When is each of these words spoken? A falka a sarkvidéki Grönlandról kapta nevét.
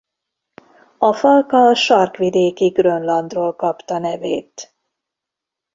A 0.97 1.13
falka 1.13 1.57
a 1.67 1.75
sarkvidéki 1.75 2.67
Grönlandról 2.67 3.55
kapta 3.55 3.97
nevét. 3.97 4.75